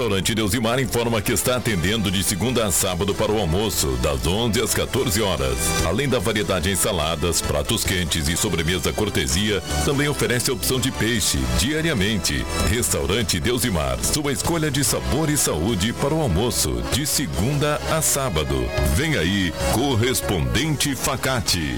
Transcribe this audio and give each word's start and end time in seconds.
Restaurante 0.00 0.34
Deusimar 0.34 0.80
informa 0.80 1.20
que 1.20 1.30
está 1.30 1.56
atendendo 1.56 2.10
de 2.10 2.22
segunda 2.22 2.64
a 2.64 2.72
sábado 2.72 3.14
para 3.14 3.30
o 3.30 3.38
almoço, 3.38 3.98
das 4.02 4.26
11 4.26 4.58
às 4.62 4.72
14 4.72 5.20
horas. 5.20 5.58
Além 5.84 6.08
da 6.08 6.18
variedade 6.18 6.70
em 6.70 6.74
saladas, 6.74 7.42
pratos 7.42 7.84
quentes 7.84 8.26
e 8.26 8.34
sobremesa 8.34 8.94
cortesia, 8.94 9.62
também 9.84 10.08
oferece 10.08 10.50
a 10.50 10.54
opção 10.54 10.80
de 10.80 10.90
peixe 10.90 11.36
diariamente. 11.58 12.46
Restaurante 12.70 13.38
Deusimar, 13.38 14.02
sua 14.02 14.32
escolha 14.32 14.70
de 14.70 14.82
sabor 14.82 15.28
e 15.28 15.36
saúde 15.36 15.92
para 15.92 16.14
o 16.14 16.22
almoço, 16.22 16.82
de 16.94 17.06
segunda 17.06 17.78
a 17.90 18.00
sábado. 18.00 18.56
Vem 18.96 19.18
aí, 19.18 19.52
correspondente 19.74 20.96
Facate. 20.96 21.76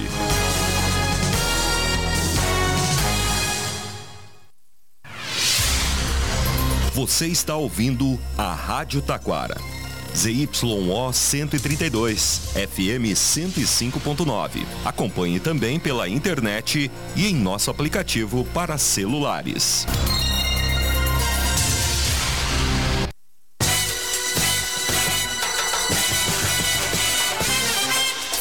Você 6.94 7.26
está 7.26 7.56
ouvindo 7.56 8.20
a 8.36 8.52
Rádio 8.52 9.00
Taquara. 9.00 9.56
ZYO 10.14 11.10
132, 11.10 12.52
FM 12.52 13.16
105.9. 13.16 14.66
Acompanhe 14.84 15.40
também 15.40 15.80
pela 15.80 16.06
internet 16.06 16.90
e 17.16 17.26
em 17.26 17.34
nosso 17.34 17.70
aplicativo 17.70 18.44
para 18.52 18.76
celulares. 18.76 19.86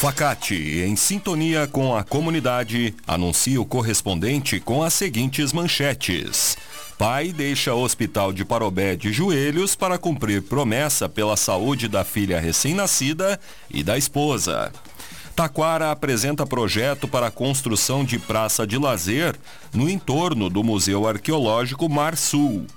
Facate, 0.01 0.81
em 0.81 0.97
sintonia 0.97 1.67
com 1.67 1.95
a 1.95 2.03
comunidade, 2.03 2.93
anuncia 3.07 3.61
o 3.61 3.65
correspondente 3.65 4.59
com 4.59 4.83
as 4.83 4.93
seguintes 4.93 5.53
manchetes. 5.53 6.57
Pai 7.01 7.33
deixa 7.33 7.73
hospital 7.73 8.31
de 8.31 8.45
Parobé 8.45 8.95
de 8.95 9.11
joelhos 9.11 9.75
para 9.75 9.97
cumprir 9.97 10.43
promessa 10.43 11.09
pela 11.09 11.35
saúde 11.35 11.87
da 11.87 12.03
filha 12.03 12.39
recém-nascida 12.39 13.39
e 13.71 13.81
da 13.81 13.97
esposa. 13.97 14.71
Taquara 15.35 15.89
apresenta 15.89 16.45
projeto 16.45 17.07
para 17.07 17.25
a 17.25 17.31
construção 17.31 18.05
de 18.05 18.19
praça 18.19 18.67
de 18.67 18.77
lazer 18.77 19.35
no 19.73 19.89
entorno 19.89 20.47
do 20.47 20.63
Museu 20.63 21.07
Arqueológico 21.07 21.89
Mar 21.89 22.15
Sul. 22.15 22.67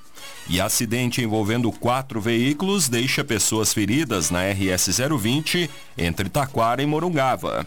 E 0.49 0.59
acidente 0.59 1.21
envolvendo 1.21 1.71
quatro 1.71 2.19
veículos 2.19 2.89
deixa 2.89 3.23
pessoas 3.23 3.75
feridas 3.75 4.31
na 4.31 4.41
RS 4.51 4.89
020 5.21 5.69
entre 5.99 6.31
Taquara 6.31 6.83
e 6.83 6.87
Morungava. 6.87 7.67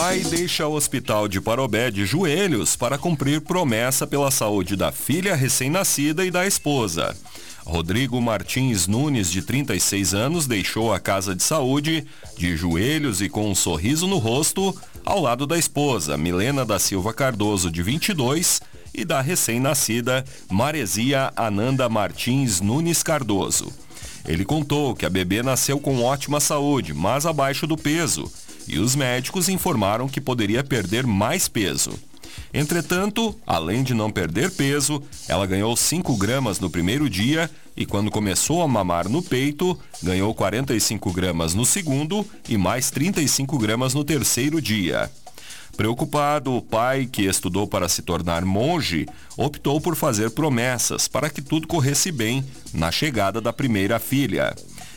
Pai 0.00 0.20
deixa 0.20 0.66
o 0.66 0.72
hospital 0.72 1.28
de 1.28 1.42
Parobé 1.42 1.90
de 1.90 2.06
joelhos 2.06 2.74
para 2.74 2.96
cumprir 2.96 3.42
promessa 3.42 4.06
pela 4.06 4.30
saúde 4.30 4.74
da 4.74 4.90
filha 4.90 5.36
recém-nascida 5.36 6.24
e 6.24 6.30
da 6.30 6.46
esposa. 6.46 7.14
Rodrigo 7.66 8.18
Martins 8.18 8.86
Nunes, 8.86 9.30
de 9.30 9.42
36 9.42 10.14
anos, 10.14 10.46
deixou 10.46 10.90
a 10.90 10.98
casa 10.98 11.36
de 11.36 11.42
saúde 11.42 12.06
de 12.34 12.56
joelhos 12.56 13.20
e 13.20 13.28
com 13.28 13.50
um 13.50 13.54
sorriso 13.54 14.06
no 14.06 14.16
rosto 14.16 14.74
ao 15.04 15.20
lado 15.20 15.46
da 15.46 15.58
esposa, 15.58 16.16
Milena 16.16 16.64
da 16.64 16.78
Silva 16.78 17.12
Cardoso, 17.12 17.70
de 17.70 17.82
22, 17.82 18.62
e 18.94 19.04
da 19.04 19.20
recém-nascida 19.20 20.24
Maresia 20.50 21.30
Ananda 21.36 21.90
Martins 21.90 22.62
Nunes 22.62 23.02
Cardoso. 23.02 23.70
Ele 24.26 24.46
contou 24.46 24.94
que 24.94 25.04
a 25.04 25.10
bebê 25.10 25.42
nasceu 25.42 25.78
com 25.78 26.02
ótima 26.02 26.40
saúde, 26.40 26.94
mas 26.94 27.26
abaixo 27.26 27.66
do 27.66 27.76
peso 27.76 28.32
e 28.70 28.78
os 28.78 28.94
médicos 28.94 29.48
informaram 29.48 30.08
que 30.08 30.20
poderia 30.20 30.62
perder 30.62 31.06
mais 31.06 31.48
peso. 31.48 31.92
Entretanto, 32.54 33.34
além 33.46 33.82
de 33.82 33.94
não 33.94 34.10
perder 34.10 34.50
peso, 34.50 35.02
ela 35.28 35.46
ganhou 35.46 35.76
5 35.76 36.16
gramas 36.16 36.58
no 36.60 36.70
primeiro 36.70 37.08
dia 37.08 37.50
e, 37.76 37.84
quando 37.84 38.10
começou 38.10 38.62
a 38.62 38.68
mamar 38.68 39.08
no 39.08 39.22
peito, 39.22 39.78
ganhou 40.02 40.34
45 40.34 41.12
gramas 41.12 41.54
no 41.54 41.64
segundo 41.64 42.26
e 42.48 42.56
mais 42.56 42.90
35 42.90 43.58
gramas 43.58 43.94
no 43.94 44.04
terceiro 44.04 44.60
dia. 44.60 45.10
Preocupado, 45.76 46.54
o 46.54 46.60
pai, 46.60 47.08
que 47.10 47.22
estudou 47.22 47.66
para 47.66 47.88
se 47.88 48.02
tornar 48.02 48.44
monge, 48.44 49.06
optou 49.36 49.80
por 49.80 49.96
fazer 49.96 50.30
promessas 50.30 51.08
para 51.08 51.30
que 51.30 51.40
tudo 51.40 51.66
corresse 51.66 52.12
bem 52.12 52.44
na 52.74 52.90
chegada 52.90 53.40
da 53.40 53.52
primeira 53.52 53.98
filha. 53.98 54.54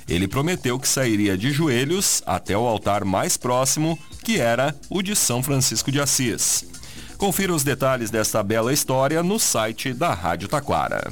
Ele 0.08 0.28
prometeu 0.28 0.80
que 0.80 0.88
sairia 0.88 1.38
de 1.38 1.52
joelhos 1.52 2.22
até 2.25 2.58
o 2.58 2.68
altar 2.68 3.06
mais 3.06 3.38
próximo, 3.38 3.97
que 4.24 4.40
era 4.40 4.75
o 4.90 5.02
de 5.02 5.16
São 5.16 5.41
Francisco 5.41 5.91
de 5.91 6.00
Assis. 6.00 6.66
Confira 7.18 7.53
os 7.53 7.64
detalhes 7.64 8.09
desta 8.09 8.44
bela 8.44 8.74
história 8.74 9.24
no 9.24 9.40
site 9.40 9.94
da 9.94 10.13
Rádio 10.13 10.47
Taquara. 10.47 11.12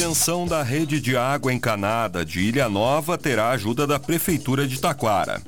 Extensão 0.00 0.46
da 0.46 0.62
rede 0.62 0.98
de 0.98 1.14
água 1.14 1.52
encanada 1.52 2.24
de 2.24 2.40
Ilha 2.40 2.70
Nova 2.70 3.18
terá 3.18 3.50
ajuda 3.50 3.86
da 3.86 3.98
Prefeitura 3.98 4.66
de 4.66 4.80
Taquara. 4.80 5.42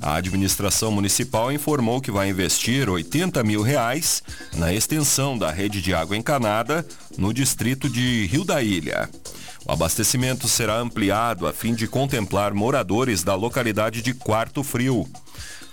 A 0.00 0.14
administração 0.14 0.90
municipal 0.90 1.52
informou 1.52 2.00
que 2.00 2.10
vai 2.10 2.30
investir 2.30 2.88
80 2.88 3.44
mil 3.44 3.60
reais 3.60 4.22
na 4.54 4.72
extensão 4.72 5.36
da 5.36 5.50
rede 5.50 5.82
de 5.82 5.92
água 5.92 6.16
encanada 6.16 6.86
no 7.18 7.34
distrito 7.34 7.86
de 7.86 8.24
Rio 8.28 8.46
da 8.46 8.62
Ilha. 8.62 9.10
O 9.66 9.72
abastecimento 9.72 10.48
será 10.48 10.78
ampliado 10.78 11.46
a 11.46 11.52
fim 11.52 11.74
de 11.74 11.86
contemplar 11.86 12.54
moradores 12.54 13.22
da 13.22 13.34
localidade 13.34 14.00
de 14.00 14.14
Quarto 14.14 14.64
Frio. 14.64 15.06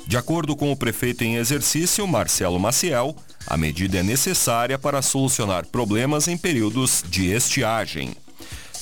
De 0.05 0.17
acordo 0.17 0.57
com 0.57 0.73
o 0.73 0.75
prefeito 0.75 1.23
em 1.23 1.37
exercício, 1.37 2.05
Marcelo 2.05 2.59
Maciel, 2.59 3.15
a 3.47 3.55
medida 3.55 3.99
é 3.99 4.03
necessária 4.03 4.77
para 4.77 5.01
solucionar 5.01 5.65
problemas 5.67 6.27
em 6.27 6.37
períodos 6.37 7.01
de 7.07 7.31
estiagem. 7.31 8.13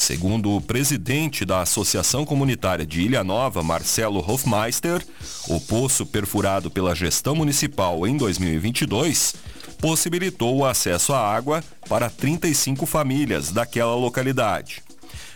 Segundo 0.03 0.53
o 0.53 0.59
presidente 0.59 1.45
da 1.45 1.61
Associação 1.61 2.25
Comunitária 2.25 2.85
de 2.85 2.99
Ilha 3.03 3.23
Nova, 3.23 3.63
Marcelo 3.63 4.19
Hofmeister, 4.19 5.01
o 5.47 5.61
poço 5.61 6.05
perfurado 6.05 6.69
pela 6.69 6.93
gestão 6.93 7.33
municipal 7.33 8.05
em 8.05 8.17
2022 8.17 9.33
possibilitou 9.79 10.57
o 10.57 10.65
acesso 10.65 11.13
à 11.13 11.19
água 11.19 11.63
para 11.87 12.09
35 12.09 12.85
famílias 12.85 13.49
daquela 13.49 13.95
localidade. 13.95 14.83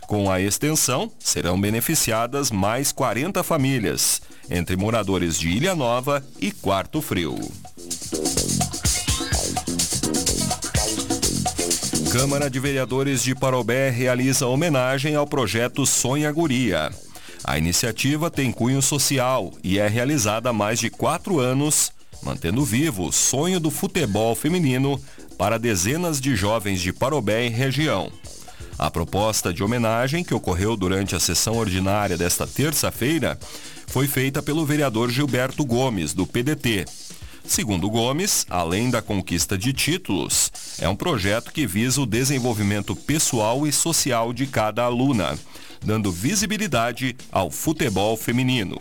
Com 0.01 0.29
a 0.29 0.41
extensão, 0.41 1.09
serão 1.17 1.59
beneficiadas 1.59 2.51
mais 2.51 2.91
40 2.91 3.43
famílias, 3.43 4.21
entre 4.49 4.75
moradores 4.75 5.39
de 5.39 5.47
Ilha 5.47 5.75
Nova 5.75 6.21
e 6.41 6.51
Quarto 6.51 7.01
Frio. 7.01 7.39
Câmara 12.11 12.49
de 12.49 12.57
Vereadores 12.57 13.21
de 13.21 13.35
Parobé 13.35 13.89
realiza 13.89 14.47
homenagem 14.47 15.15
ao 15.15 15.27
projeto 15.27 15.85
Sonha 15.85 16.31
Guria. 16.31 16.89
A 17.43 17.57
iniciativa 17.57 18.31
tem 18.31 18.49
cunho 18.49 18.81
social 18.81 19.51
e 19.61 19.77
é 19.77 19.87
realizada 19.87 20.49
há 20.49 20.53
mais 20.53 20.79
de 20.79 20.89
quatro 20.89 21.39
anos, 21.39 21.91
mantendo 22.23 22.63
vivo 22.63 23.07
o 23.07 23.11
sonho 23.11 23.59
do 23.59 23.69
futebol 23.69 24.33
feminino 24.35 24.99
para 25.37 25.59
dezenas 25.59 26.21
de 26.21 26.33
jovens 26.33 26.81
de 26.81 26.93
Parobé 26.93 27.45
e 27.45 27.49
região. 27.49 28.09
A 28.79 28.89
proposta 28.89 29.53
de 29.53 29.61
homenagem, 29.61 30.23
que 30.23 30.33
ocorreu 30.33 30.77
durante 30.77 31.13
a 31.13 31.19
sessão 31.19 31.57
ordinária 31.57 32.17
desta 32.17 32.47
terça-feira, 32.47 33.37
foi 33.85 34.07
feita 34.07 34.41
pelo 34.41 34.65
vereador 34.65 35.09
Gilberto 35.09 35.65
Gomes, 35.65 36.13
do 36.13 36.25
PDT. 36.25 36.85
Segundo 37.43 37.89
Gomes, 37.89 38.45
além 38.49 38.89
da 38.89 39.01
conquista 39.01 39.57
de 39.57 39.73
títulos, 39.73 40.51
é 40.79 40.87
um 40.87 40.95
projeto 40.95 41.51
que 41.51 41.65
visa 41.65 42.01
o 42.01 42.05
desenvolvimento 42.05 42.95
pessoal 42.95 43.65
e 43.65 43.71
social 43.71 44.31
de 44.31 44.45
cada 44.45 44.83
aluna, 44.83 45.37
dando 45.83 46.11
visibilidade 46.11 47.15
ao 47.31 47.49
futebol 47.49 48.15
feminino. 48.15 48.77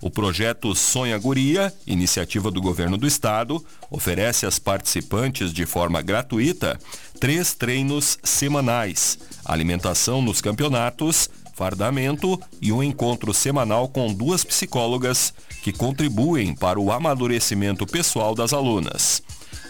O 0.00 0.10
projeto 0.10 0.74
Sonha 0.74 1.16
Guria, 1.16 1.72
iniciativa 1.86 2.50
do 2.50 2.60
governo 2.60 2.98
do 2.98 3.06
estado, 3.06 3.64
oferece 3.88 4.44
às 4.44 4.58
participantes 4.58 5.52
de 5.52 5.64
forma 5.64 6.02
gratuita 6.02 6.78
três 7.20 7.54
treinos 7.54 8.18
semanais, 8.22 9.16
alimentação 9.44 10.20
nos 10.20 10.40
campeonatos, 10.40 11.30
fardamento 11.54 12.40
e 12.60 12.72
um 12.72 12.82
encontro 12.82 13.32
semanal 13.32 13.88
com 13.88 14.12
duas 14.12 14.42
psicólogas 14.42 15.32
que 15.62 15.72
contribuem 15.72 16.52
para 16.52 16.80
o 16.80 16.90
amadurecimento 16.90 17.86
pessoal 17.86 18.34
das 18.34 18.52
alunas. 18.52 19.22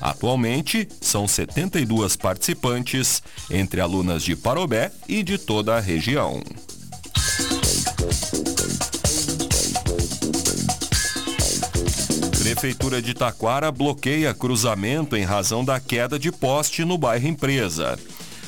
Atualmente, 0.02 0.88
são 1.00 1.28
72 1.28 2.16
participantes, 2.16 3.22
entre 3.48 3.80
alunas 3.80 4.24
de 4.24 4.34
Parobé 4.34 4.90
e 5.08 5.22
de 5.22 5.38
toda 5.38 5.76
a 5.76 5.80
região. 5.80 6.42
Prefeitura 12.36 13.00
de 13.00 13.14
Taquara 13.14 13.70
bloqueia 13.70 14.34
cruzamento 14.34 15.16
em 15.16 15.22
razão 15.22 15.64
da 15.64 15.78
queda 15.78 16.18
de 16.18 16.32
poste 16.32 16.84
no 16.84 16.98
bairro 16.98 17.28
Empresa. 17.28 17.96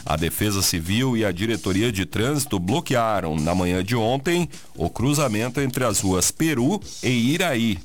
A 0.05 0.17
Defesa 0.17 0.61
Civil 0.61 1.17
e 1.17 1.25
a 1.25 1.33
Diretoria 1.33 1.91
de 1.91 2.05
Trânsito 2.05 2.59
bloquearam, 2.59 3.37
na 3.37 3.55
manhã 3.55 3.83
de 3.83 3.97
ontem, 3.97 4.49
o 4.77 4.91
cruzamento 4.91 5.61
entre 5.61 5.85
as 5.85 6.01
ruas 6.01 6.31
Peru 6.31 6.81
e 7.03 7.33
Iraí. 7.33 7.79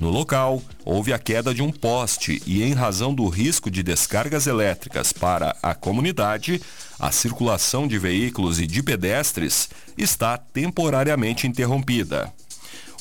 No 0.00 0.08
local, 0.08 0.62
houve 0.82 1.12
a 1.12 1.18
queda 1.18 1.52
de 1.52 1.60
um 1.60 1.70
poste 1.70 2.42
e, 2.46 2.62
em 2.62 2.72
razão 2.72 3.14
do 3.14 3.28
risco 3.28 3.70
de 3.70 3.82
descargas 3.82 4.46
elétricas 4.46 5.12
para 5.12 5.54
a 5.62 5.74
comunidade, 5.74 6.58
a 6.98 7.12
circulação 7.12 7.86
de 7.86 7.98
veículos 7.98 8.58
e 8.58 8.66
de 8.66 8.82
pedestres 8.82 9.68
está 9.98 10.38
temporariamente 10.38 11.46
interrompida. 11.46 12.32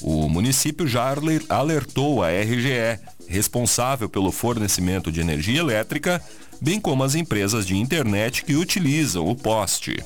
O 0.02 0.28
município 0.28 0.86
já 0.86 1.16
alertou 1.48 2.22
a 2.22 2.32
RGE, 2.32 3.00
responsável 3.30 4.10
pelo 4.10 4.30
fornecimento 4.30 5.10
de 5.10 5.22
energia 5.22 5.62
elétrica, 5.62 6.22
bem 6.60 6.82
como 6.82 7.06
as 7.06 7.16
empresas 7.16 7.66
de 7.66 7.78
internet 7.78 8.44
que 8.44 8.56
utilizam 8.56 9.26
o 9.26 9.38
poste. 9.38 10.04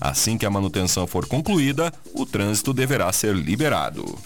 Assim 0.00 0.36
que 0.36 0.44
a 0.44 0.50
manutenção 0.50 1.06
for 1.06 1.26
concluída, 1.26 1.92
o 2.12 2.26
trânsito 2.26 2.72
deverá 2.72 3.12
ser 3.12 3.36
liberado. 3.36 4.18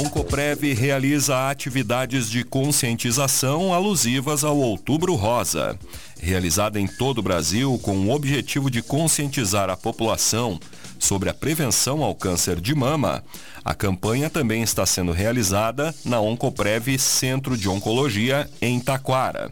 Oncoprev 0.00 0.72
realiza 0.72 1.50
atividades 1.50 2.30
de 2.30 2.42
conscientização 2.42 3.74
alusivas 3.74 4.44
ao 4.44 4.56
Outubro 4.56 5.14
Rosa 5.14 5.78
realizada 6.18 6.80
em 6.80 6.86
todo 6.86 7.18
o 7.18 7.22
Brasil 7.22 7.78
com 7.82 7.96
o 7.98 8.10
objetivo 8.10 8.70
de 8.70 8.82
conscientizar 8.82 9.68
a 9.68 9.76
população 9.76 10.58
sobre 10.98 11.28
a 11.28 11.34
prevenção 11.34 12.02
ao 12.02 12.14
câncer 12.14 12.60
de 12.60 12.74
mama, 12.74 13.22
a 13.62 13.74
campanha 13.74 14.30
também 14.30 14.62
está 14.62 14.86
sendo 14.86 15.12
realizada 15.12 15.94
na 16.04 16.18
Oncoprev 16.18 16.98
Centro 16.98 17.56
de 17.56 17.68
Oncologia 17.68 18.48
em 18.60 18.80
Taquara. 18.80 19.50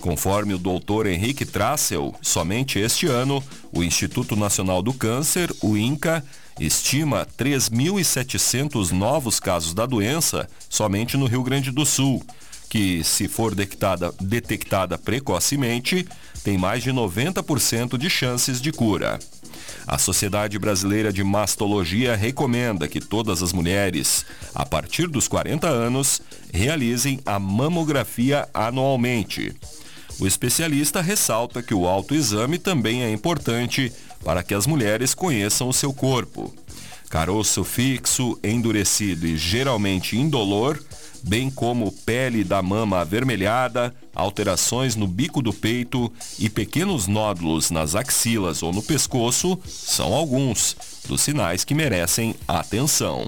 Conforme 0.00 0.54
o 0.54 0.58
doutor 0.58 1.06
Henrique 1.06 1.44
Trassel, 1.44 2.14
somente 2.20 2.78
este 2.78 3.06
ano, 3.06 3.42
o 3.72 3.82
Instituto 3.82 4.36
Nacional 4.36 4.82
do 4.82 4.92
Câncer, 4.92 5.52
o 5.62 5.76
INCA, 5.76 6.24
estima 6.58 7.26
3.700 7.38 8.90
novos 8.90 9.38
casos 9.38 9.74
da 9.74 9.86
doença 9.86 10.48
somente 10.68 11.16
no 11.16 11.26
Rio 11.26 11.42
Grande 11.42 11.70
do 11.70 11.84
Sul 11.84 12.24
que, 12.68 13.02
se 13.04 13.28
for 13.28 13.54
detectada, 13.54 14.12
detectada 14.20 14.98
precocemente, 14.98 16.06
tem 16.42 16.58
mais 16.58 16.82
de 16.82 16.90
90% 16.90 17.96
de 17.96 18.10
chances 18.10 18.60
de 18.60 18.72
cura. 18.72 19.18
A 19.86 19.98
Sociedade 19.98 20.58
Brasileira 20.58 21.12
de 21.12 21.22
Mastologia 21.22 22.16
recomenda 22.16 22.88
que 22.88 23.00
todas 23.00 23.42
as 23.42 23.52
mulheres, 23.52 24.26
a 24.54 24.66
partir 24.66 25.06
dos 25.06 25.28
40 25.28 25.68
anos, 25.68 26.20
realizem 26.52 27.20
a 27.24 27.38
mamografia 27.38 28.48
anualmente. 28.52 29.54
O 30.18 30.26
especialista 30.26 31.00
ressalta 31.00 31.62
que 31.62 31.74
o 31.74 31.86
autoexame 31.86 32.58
também 32.58 33.02
é 33.02 33.10
importante 33.10 33.92
para 34.26 34.42
que 34.42 34.54
as 34.54 34.66
mulheres 34.66 35.14
conheçam 35.14 35.68
o 35.68 35.72
seu 35.72 35.92
corpo. 35.92 36.52
Caroço 37.08 37.62
fixo, 37.62 38.36
endurecido 38.42 39.24
e 39.24 39.36
geralmente 39.36 40.16
indolor 40.16 40.82
bem 41.22 41.48
como 41.48 41.92
pele 41.92 42.42
da 42.42 42.60
mama 42.60 43.00
avermelhada, 43.00 43.94
alterações 44.12 44.96
no 44.96 45.06
bico 45.06 45.40
do 45.40 45.52
peito 45.52 46.12
e 46.40 46.50
pequenos 46.50 47.06
nódulos 47.06 47.70
nas 47.70 47.94
axilas 47.94 48.64
ou 48.64 48.72
no 48.72 48.82
pescoço, 48.82 49.58
são 49.64 50.12
alguns 50.12 50.76
dos 51.06 51.20
sinais 51.20 51.64
que 51.64 51.74
merecem 51.74 52.34
atenção. 52.48 53.26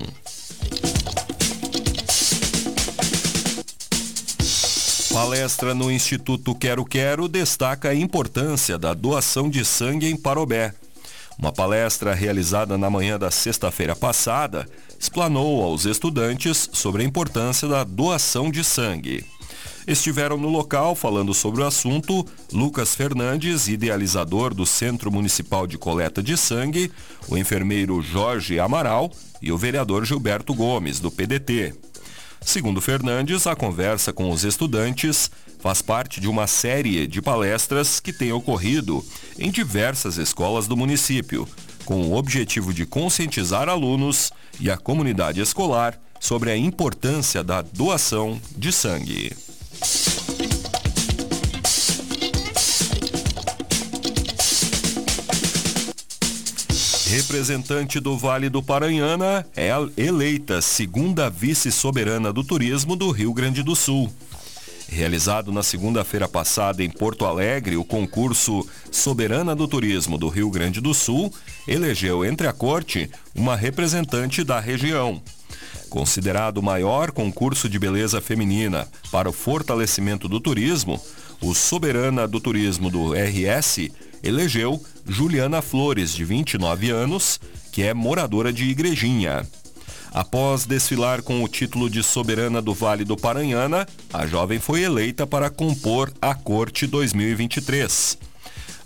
Palestra 5.12 5.74
no 5.74 5.90
Instituto 5.90 6.56
Quero 6.56 6.84
Quero 6.84 7.28
destaca 7.28 7.90
a 7.90 7.94
importância 7.94 8.76
da 8.76 8.94
doação 8.94 9.48
de 9.48 9.64
sangue 9.64 10.08
em 10.08 10.16
Parobé. 10.16 10.74
Uma 11.38 11.52
palestra 11.52 12.14
realizada 12.14 12.76
na 12.76 12.90
manhã 12.90 13.16
da 13.16 13.30
sexta-feira 13.30 13.94
passada 13.94 14.68
explanou 14.98 15.62
aos 15.62 15.84
estudantes 15.84 16.68
sobre 16.72 17.02
a 17.02 17.06
importância 17.06 17.68
da 17.68 17.84
doação 17.84 18.50
de 18.50 18.64
sangue. 18.64 19.24
Estiveram 19.86 20.36
no 20.36 20.48
local 20.48 20.96
falando 20.96 21.32
sobre 21.32 21.62
o 21.62 21.66
assunto 21.66 22.26
Lucas 22.52 22.94
Fernandes, 22.94 23.68
idealizador 23.68 24.52
do 24.52 24.66
Centro 24.66 25.10
Municipal 25.12 25.66
de 25.66 25.78
Coleta 25.78 26.22
de 26.22 26.36
Sangue, 26.36 26.90
o 27.28 27.38
enfermeiro 27.38 28.02
Jorge 28.02 28.58
Amaral 28.58 29.10
e 29.40 29.52
o 29.52 29.56
vereador 29.56 30.04
Gilberto 30.04 30.52
Gomes, 30.52 30.98
do 30.98 31.10
PDT. 31.10 31.72
Segundo 32.48 32.80
Fernandes, 32.80 33.46
a 33.46 33.54
conversa 33.54 34.10
com 34.10 34.30
os 34.30 34.42
estudantes 34.42 35.30
faz 35.58 35.82
parte 35.82 36.18
de 36.18 36.26
uma 36.26 36.46
série 36.46 37.06
de 37.06 37.20
palestras 37.20 38.00
que 38.00 38.10
tem 38.10 38.32
ocorrido 38.32 39.04
em 39.38 39.50
diversas 39.50 40.16
escolas 40.16 40.66
do 40.66 40.74
município, 40.74 41.46
com 41.84 42.00
o 42.04 42.16
objetivo 42.16 42.72
de 42.72 42.86
conscientizar 42.86 43.68
alunos 43.68 44.32
e 44.58 44.70
a 44.70 44.78
comunidade 44.78 45.42
escolar 45.42 46.00
sobre 46.18 46.50
a 46.50 46.56
importância 46.56 47.44
da 47.44 47.60
doação 47.60 48.40
de 48.56 48.72
sangue. 48.72 49.30
Representante 57.08 57.98
do 58.00 58.18
Vale 58.18 58.50
do 58.50 58.62
Paranhana 58.62 59.46
é 59.56 59.70
eleita 59.96 60.60
segunda 60.60 61.30
vice-soberana 61.30 62.30
do 62.34 62.44
turismo 62.44 62.94
do 62.94 63.10
Rio 63.10 63.32
Grande 63.32 63.62
do 63.62 63.74
Sul. 63.74 64.12
Realizado 64.86 65.50
na 65.50 65.62
segunda-feira 65.62 66.28
passada 66.28 66.84
em 66.84 66.90
Porto 66.90 67.24
Alegre, 67.24 67.78
o 67.78 67.84
concurso 67.84 68.62
Soberana 68.92 69.56
do 69.56 69.66
Turismo 69.66 70.18
do 70.18 70.28
Rio 70.28 70.50
Grande 70.50 70.82
do 70.82 70.92
Sul 70.92 71.32
elegeu 71.66 72.26
entre 72.26 72.46
a 72.46 72.52
corte 72.52 73.10
uma 73.34 73.56
representante 73.56 74.44
da 74.44 74.60
região. 74.60 75.22
Considerado 75.88 76.58
o 76.58 76.62
maior 76.62 77.10
concurso 77.10 77.70
de 77.70 77.78
beleza 77.78 78.20
feminina 78.20 78.86
para 79.10 79.30
o 79.30 79.32
fortalecimento 79.32 80.28
do 80.28 80.40
turismo, 80.40 81.00
o 81.40 81.54
Soberana 81.54 82.28
do 82.28 82.38
Turismo 82.38 82.90
do 82.90 83.14
RS 83.14 83.88
elegeu 84.22 84.82
Juliana 85.06 85.62
Flores, 85.62 86.14
de 86.14 86.24
29 86.24 86.90
anos, 86.90 87.40
que 87.72 87.82
é 87.82 87.94
moradora 87.94 88.52
de 88.52 88.64
Igrejinha. 88.64 89.46
Após 90.12 90.64
desfilar 90.64 91.22
com 91.22 91.42
o 91.42 91.48
título 91.48 91.88
de 91.90 92.02
soberana 92.02 92.62
do 92.62 92.72
Vale 92.72 93.04
do 93.04 93.16
Paranhana, 93.16 93.86
a 94.12 94.26
jovem 94.26 94.58
foi 94.58 94.82
eleita 94.82 95.26
para 95.26 95.50
compor 95.50 96.12
a 96.20 96.34
Corte 96.34 96.86
2023. 96.86 98.18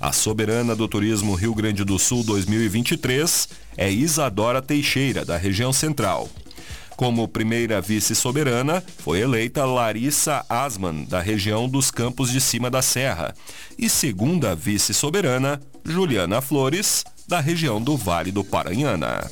A 0.01 0.11
soberana 0.11 0.75
do 0.75 0.89
Turismo 0.89 1.35
Rio 1.35 1.55
Grande 1.55 1.85
do 1.85 1.97
Sul 1.97 2.25
2023 2.25 3.49
é 3.77 3.91
Isadora 3.91 4.61
Teixeira, 4.61 5.25
da 5.25 5.37
região 5.37 5.73
central. 5.73 6.29
Como 6.97 7.27
primeira 7.27 7.81
vice-soberana, 7.81 8.83
foi 8.99 9.21
eleita 9.21 9.65
Larissa 9.65 10.45
Asman, 10.49 11.05
da 11.05 11.21
região 11.21 11.69
dos 11.69 11.91
Campos 11.91 12.31
de 12.31 12.41
Cima 12.41 12.71
da 12.71 12.83
Serra. 12.83 13.35
E 13.79 13.89
segunda 13.89 14.55
vice-soberana, 14.55 15.61
Juliana 15.85 16.41
Flores, 16.41 17.05
da 17.27 17.41
região 17.41 17.81
do 17.81 17.97
Vale 17.97 18.31
do 18.31 18.45
Paranhana. 18.45 19.31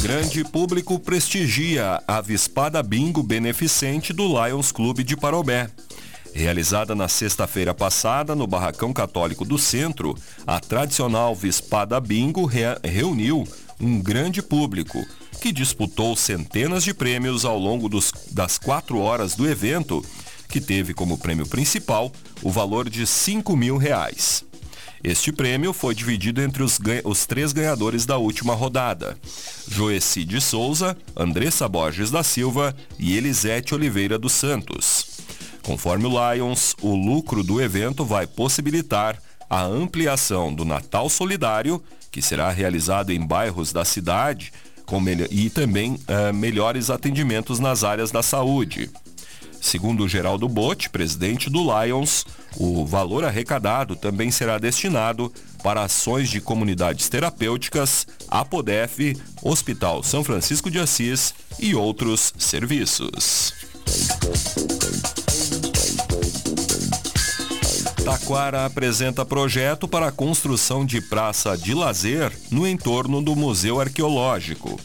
Grande 0.00 0.44
público 0.44 0.98
prestigia 0.98 1.98
a 2.06 2.20
Vispada 2.20 2.82
Bingo 2.82 3.22
beneficente 3.22 4.12
do 4.12 4.26
Lions 4.26 4.70
Clube 4.70 5.02
de 5.02 5.16
Parobé. 5.16 5.70
Realizada 6.34 6.96
na 6.96 7.06
sexta-feira 7.06 7.72
passada 7.72 8.34
no 8.34 8.44
Barracão 8.44 8.92
Católico 8.92 9.44
do 9.44 9.56
Centro, 9.56 10.16
a 10.44 10.58
tradicional 10.58 11.32
Vispada 11.32 12.00
Bingo 12.00 12.44
re 12.44 12.62
reuniu 12.82 13.46
um 13.80 14.00
grande 14.00 14.42
público 14.42 15.06
que 15.40 15.52
disputou 15.52 16.16
centenas 16.16 16.82
de 16.82 16.92
prêmios 16.92 17.44
ao 17.44 17.56
longo 17.56 17.88
dos, 17.88 18.12
das 18.32 18.58
quatro 18.58 18.98
horas 18.98 19.36
do 19.36 19.48
evento, 19.48 20.04
que 20.48 20.60
teve 20.60 20.92
como 20.92 21.18
prêmio 21.18 21.46
principal 21.46 22.10
o 22.42 22.50
valor 22.50 22.90
de 22.90 23.06
5 23.06 23.56
mil 23.56 23.76
reais. 23.76 24.44
Este 25.04 25.30
prêmio 25.30 25.72
foi 25.72 25.94
dividido 25.94 26.42
entre 26.42 26.64
os, 26.64 26.80
os, 27.04 27.26
três 27.26 27.52
ganhadores 27.52 28.06
da 28.06 28.16
última 28.16 28.54
rodada: 28.54 29.16
Joeci 29.68 30.24
de 30.24 30.40
Souza, 30.40 30.96
Andressa 31.14 31.68
Borges 31.68 32.10
da 32.10 32.24
Silva 32.24 32.74
e 32.98 33.16
Elisete 33.16 33.72
Oliveira 33.72 34.18
dos 34.18 34.32
Santos. 34.32 35.03
Conforme 35.64 36.06
o 36.06 36.32
Lions, 36.32 36.76
o 36.82 36.94
lucro 36.94 37.42
do 37.42 37.60
evento 37.60 38.04
vai 38.04 38.26
possibilitar 38.26 39.18
a 39.48 39.62
ampliação 39.62 40.54
do 40.54 40.64
Natal 40.64 41.08
Solidário, 41.08 41.82
que 42.10 42.20
será 42.20 42.50
realizado 42.50 43.10
em 43.10 43.26
bairros 43.26 43.72
da 43.72 43.84
cidade, 43.84 44.52
e 45.30 45.48
também 45.48 45.94
uh, 45.94 46.32
melhores 46.32 46.90
atendimentos 46.90 47.58
nas 47.58 47.82
áreas 47.82 48.10
da 48.10 48.22
saúde. 48.22 48.90
Segundo 49.60 50.06
Geraldo 50.06 50.46
Botti, 50.46 50.90
presidente 50.90 51.48
do 51.48 51.62
Lions, 51.62 52.26
o 52.58 52.84
valor 52.84 53.24
arrecadado 53.24 53.96
também 53.96 54.30
será 54.30 54.58
destinado 54.58 55.32
para 55.62 55.82
ações 55.82 56.28
de 56.28 56.38
comunidades 56.38 57.08
terapêuticas, 57.08 58.06
APODEF, 58.28 59.16
Hospital 59.42 60.02
São 60.02 60.22
Francisco 60.22 60.70
de 60.70 60.78
Assis 60.78 61.34
e 61.58 61.74
outros 61.74 62.34
serviços. 62.36 63.54
Taquara 68.04 68.66
apresenta 68.66 69.24
projeto 69.24 69.88
para 69.88 70.08
a 70.08 70.12
construção 70.12 70.84
de 70.84 71.00
praça 71.00 71.56
de 71.56 71.72
lazer 71.72 72.30
no 72.50 72.68
entorno 72.68 73.22
do 73.22 73.34
Museu 73.34 73.80
Arqueológico. 73.80 74.78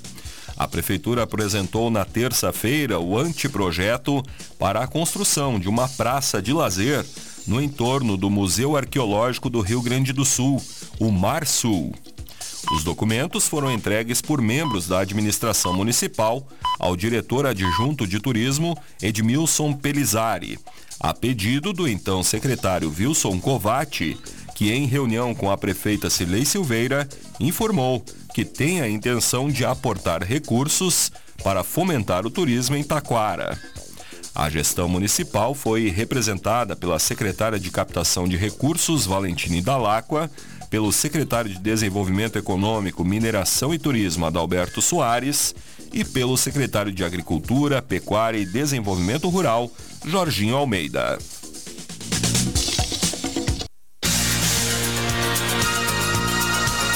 A 0.55 0.65
Prefeitura 0.65 1.23
apresentou 1.23 1.89
na 1.89 2.05
terça-feira 2.05 2.97
o 2.97 3.17
anteprojeto 3.17 4.23
para 4.57 4.81
a 4.81 4.87
construção 4.87 5.59
de 5.59 5.67
uma 5.67 5.89
praça 5.89 6.41
de 6.41 6.53
lazer 6.53 7.05
no 7.45 7.61
entorno 7.61 8.15
do 8.15 8.29
Museu 8.29 8.77
Arqueológico 8.77 9.49
do 9.49 9.59
Rio 9.59 9.81
Grande 9.81 10.13
do 10.13 10.23
Sul, 10.23 10.61
o 10.97 11.11
Mar 11.11 11.45
Sul. 11.45 11.93
Os 12.71 12.83
documentos 12.83 13.47
foram 13.47 13.71
entregues 13.71 14.21
por 14.21 14.41
membros 14.41 14.87
da 14.87 14.99
administração 14.99 15.73
municipal 15.73 16.47
ao 16.77 16.95
diretor 16.95 17.47
adjunto 17.47 18.05
de 18.05 18.19
turismo 18.19 18.77
Edmilson 19.01 19.73
Pelizari, 19.73 20.59
a 20.99 21.13
pedido 21.13 21.73
do 21.73 21.87
então 21.87 22.21
secretário 22.21 22.93
Wilson 22.95 23.39
Covatti, 23.39 24.15
que 24.53 24.71
em 24.71 24.85
reunião 24.85 25.33
com 25.33 25.49
a 25.49 25.57
prefeita 25.57 26.09
Cilei 26.09 26.45
Silveira 26.45 27.09
informou 27.39 28.03
que 28.35 28.45
tem 28.45 28.81
a 28.81 28.89
intenção 28.89 29.49
de 29.49 29.65
aportar 29.65 30.23
recursos 30.23 31.11
para 31.43 31.63
fomentar 31.63 32.25
o 32.25 32.29
turismo 32.29 32.75
em 32.75 32.83
Taquara. 32.83 33.57
A 34.35 34.49
gestão 34.49 34.87
municipal 34.87 35.55
foi 35.55 35.89
representada 35.89 36.75
pela 36.75 36.99
secretária 36.99 37.59
de 37.59 37.71
Captação 37.71 38.27
de 38.27 38.37
Recursos, 38.37 39.05
Valentine 39.05 39.61
Dalacqua, 39.61 40.29
pelo 40.69 40.91
secretário 40.91 41.49
de 41.49 41.59
Desenvolvimento 41.59 42.37
Econômico, 42.37 43.03
Mineração 43.03 43.73
e 43.73 43.79
Turismo, 43.79 44.25
Adalberto 44.25 44.81
Soares, 44.81 45.55
e 45.91 46.03
pelo 46.03 46.37
secretário 46.37 46.91
de 46.91 47.03
Agricultura, 47.03 47.81
Pecuária 47.81 48.37
e 48.37 48.45
Desenvolvimento 48.45 49.27
Rural, 49.29 49.71
Jorginho 50.05 50.55
Almeida. 50.55 51.17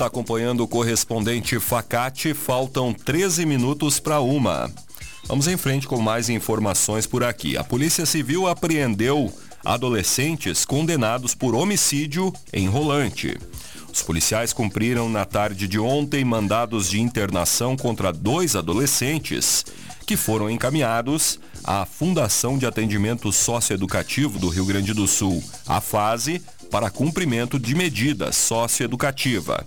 Está 0.00 0.06
acompanhando 0.06 0.62
o 0.62 0.68
correspondente 0.68 1.60
Facate, 1.60 2.32
faltam 2.32 2.90
13 2.90 3.44
minutos 3.44 4.00
para 4.00 4.18
uma. 4.18 4.72
Vamos 5.26 5.46
em 5.46 5.58
frente 5.58 5.86
com 5.86 6.00
mais 6.00 6.30
informações 6.30 7.06
por 7.06 7.22
aqui. 7.22 7.54
A 7.54 7.62
Polícia 7.62 8.06
Civil 8.06 8.46
apreendeu 8.46 9.30
adolescentes 9.62 10.64
condenados 10.64 11.34
por 11.34 11.54
homicídio 11.54 12.32
em 12.50 12.66
Rolante. 12.66 13.38
Os 13.92 14.00
policiais 14.00 14.54
cumpriram 14.54 15.06
na 15.06 15.26
tarde 15.26 15.68
de 15.68 15.78
ontem 15.78 16.24
mandados 16.24 16.88
de 16.88 16.98
internação 16.98 17.76
contra 17.76 18.10
dois 18.10 18.56
adolescentes 18.56 19.66
que 20.06 20.16
foram 20.16 20.48
encaminhados 20.48 21.38
à 21.62 21.84
Fundação 21.84 22.56
de 22.56 22.64
Atendimento 22.64 23.30
Socioeducativo 23.30 24.38
do 24.38 24.48
Rio 24.48 24.64
Grande 24.64 24.94
do 24.94 25.06
Sul, 25.06 25.44
a 25.66 25.78
FASE, 25.78 26.40
para 26.70 26.88
cumprimento 26.88 27.58
de 27.58 27.74
medida 27.74 28.32
socioeducativa. 28.32 29.66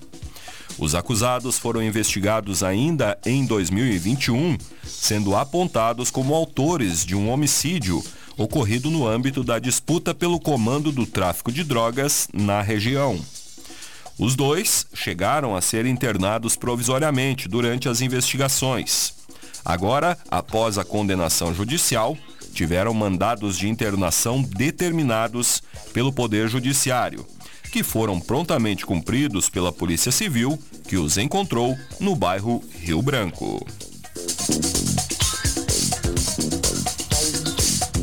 Os 0.78 0.96
acusados 0.96 1.58
foram 1.58 1.82
investigados 1.84 2.64
ainda 2.64 3.18
em 3.26 3.46
2021, 3.46 4.58
sendo 4.84 5.36
apontados 5.36 6.10
como 6.10 6.34
autores 6.34 7.06
de 7.06 7.16
um 7.16 7.30
homicídio 7.30 8.04
ocorrido 8.38 8.90
no 8.90 9.08
âmbito 9.08 9.44
da 9.44 9.60
disputa 9.60 10.14
pelo 10.14 10.40
comando 10.40 10.92
do 10.92 11.06
tráfico 11.06 11.52
de 11.52 11.64
drogas 11.64 12.28
na 12.34 12.62
região. 12.62 13.20
Os 14.18 14.36
dois 14.36 14.86
chegaram 14.94 15.56
a 15.56 15.62
ser 15.62 15.86
internados 15.86 16.56
provisoriamente 16.56 17.48
durante 17.48 17.90
as 17.90 18.02
investigações. 18.02 19.14
Agora, 19.66 20.18
após 20.30 20.78
a 20.78 20.84
condenação 20.84 21.54
judicial, 21.54 22.18
tiveram 22.54 22.94
mandados 22.94 23.58
de 23.58 23.68
internação 23.68 24.42
determinados 24.42 25.64
pelo 25.94 26.14
Poder 26.14 26.48
Judiciário, 26.48 27.26
que 27.74 27.82
foram 27.82 28.20
prontamente 28.20 28.86
cumpridos 28.86 29.50
pela 29.50 29.74
Polícia 29.74 30.12
Civil, 30.12 30.60
que 30.88 30.96
os 30.96 31.18
encontrou 31.18 31.76
no 32.00 32.16
bairro 32.16 32.64
Rio 32.80 33.02
Branco. 33.02 33.66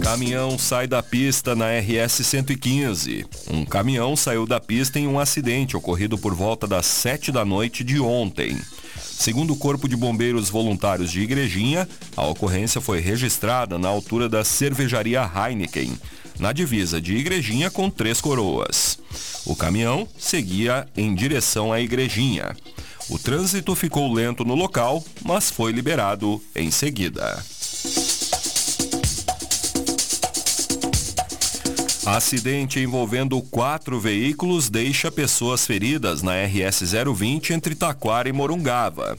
Caminhão 0.00 0.58
sai 0.58 0.88
da 0.88 1.00
pista 1.04 1.54
na 1.54 1.66
RS 1.78 2.26
115. 2.26 3.24
Um 3.48 3.64
caminhão 3.64 4.16
saiu 4.16 4.44
da 4.44 4.58
pista 4.58 4.98
em 4.98 5.06
um 5.06 5.20
acidente 5.20 5.76
ocorrido 5.76 6.18
por 6.18 6.34
volta 6.34 6.66
das 6.66 6.86
7 6.86 7.30
da 7.30 7.44
noite 7.44 7.84
de 7.84 8.00
ontem. 8.00 8.58
Segundo 9.00 9.52
o 9.52 9.56
Corpo 9.56 9.88
de 9.88 9.94
Bombeiros 9.94 10.50
Voluntários 10.50 11.12
de 11.12 11.20
Igrejinha, 11.20 11.88
a 12.16 12.26
ocorrência 12.26 12.80
foi 12.80 12.98
registrada 12.98 13.78
na 13.78 13.88
altura 13.88 14.28
da 14.28 14.42
cervejaria 14.42 15.22
Heineken, 15.22 15.96
na 16.40 16.52
divisa 16.52 17.00
de 17.00 17.14
Igrejinha 17.14 17.70
com 17.70 17.90
Três 17.90 18.20
Coroas. 18.20 18.98
O 19.44 19.54
caminhão 19.54 20.08
seguia 20.18 20.88
em 20.96 21.14
direção 21.14 21.72
à 21.72 21.80
Igrejinha. 21.80 22.56
O 23.10 23.18
trânsito 23.18 23.74
ficou 23.74 24.12
lento 24.12 24.44
no 24.44 24.54
local, 24.54 25.04
mas 25.22 25.50
foi 25.50 25.70
liberado 25.70 26.42
em 26.56 26.70
seguida. 26.70 27.44
Acidente 32.06 32.80
envolvendo 32.80 33.40
quatro 33.42 34.00
veículos 34.00 34.70
deixa 34.70 35.12
pessoas 35.12 35.66
feridas 35.66 36.22
na 36.22 36.32
RS 36.44 36.92
020 37.14 37.52
entre 37.52 37.74
Taquara 37.74 38.28
e 38.28 38.32
Morungava. 38.32 39.18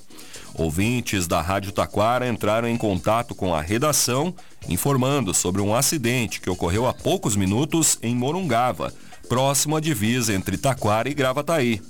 Ouvintes 0.53 1.27
da 1.27 1.41
Rádio 1.41 1.71
Taquara 1.71 2.27
entraram 2.27 2.67
em 2.67 2.77
contato 2.77 3.33
com 3.33 3.55
a 3.55 3.61
redação 3.61 4.33
informando 4.67 5.33
sobre 5.33 5.61
um 5.61 5.73
acidente 5.73 6.39
que 6.41 6.49
ocorreu 6.49 6.87
há 6.87 6.93
poucos 6.93 7.35
minutos 7.35 7.97
em 8.01 8.15
Morungava, 8.15 8.93
próximo 9.27 9.75
à 9.75 9.79
divisa 9.79 10.33
entre 10.33 10.57
Taquara 10.57 11.09
e 11.09 11.13
Gravataí. 11.13 11.81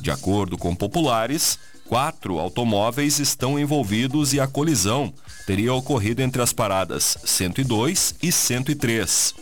De 0.00 0.10
acordo 0.10 0.58
com 0.58 0.74
populares, 0.74 1.58
quatro 1.86 2.38
automóveis 2.38 3.18
estão 3.18 3.58
envolvidos 3.58 4.32
e 4.32 4.40
a 4.40 4.46
colisão 4.46 5.12
teria 5.46 5.72
ocorrido 5.72 6.20
entre 6.20 6.42
as 6.42 6.52
paradas 6.52 7.16
102 7.24 8.16
e 8.22 8.32
103. 8.32 9.34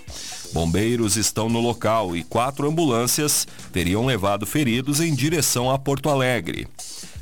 Bombeiros 0.53 1.17
estão 1.17 1.49
no 1.49 1.61
local 1.61 2.15
e 2.15 2.23
quatro 2.23 2.69
ambulâncias 2.69 3.47
teriam 3.73 4.05
levado 4.05 4.45
feridos 4.45 5.01
em 5.01 5.15
direção 5.15 5.71
a 5.71 5.79
Porto 5.79 6.11
Alegre. 6.11 6.69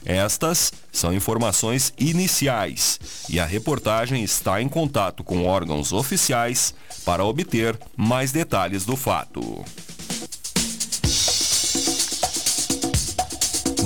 Estas 0.04 0.72
são 0.90 1.12
informações 1.12 1.92
iniciais 1.98 2.98
e 3.28 3.38
a 3.38 3.44
reportagem 3.44 4.24
está 4.24 4.60
em 4.60 4.68
contato 4.68 5.22
com 5.22 5.46
órgãos 5.46 5.92
oficiais 5.92 6.74
para 7.04 7.24
obter 7.24 7.78
mais 7.96 8.32
detalhes 8.32 8.84
do 8.84 8.96
fato. 8.96 9.64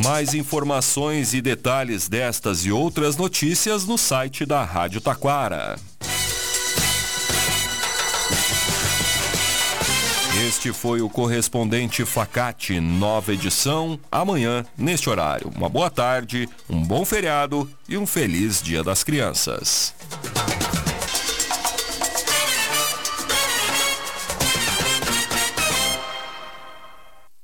Mais 0.04 0.34
informações 0.34 1.32
e 1.32 1.40
detalhes 1.40 2.08
destas 2.08 2.66
e 2.66 2.70
outras 2.70 3.16
notícias 3.16 3.86
no 3.86 3.96
site 3.96 4.44
da 4.44 4.62
Rádio 4.62 5.00
Taquara. 5.00 5.76
Este 10.46 10.74
foi 10.74 11.00
o 11.00 11.08
correspondente 11.08 12.04
Facate, 12.04 12.78
nova 12.78 13.32
edição, 13.32 13.98
amanhã, 14.12 14.62
neste 14.76 15.08
horário. 15.08 15.50
Uma 15.56 15.70
boa 15.70 15.88
tarde, 15.88 16.46
um 16.68 16.82
bom 16.82 17.02
feriado 17.02 17.66
e 17.88 17.96
um 17.96 18.06
feliz 18.06 18.60
Dia 18.60 18.84
das 18.84 19.02
Crianças. 19.02 19.94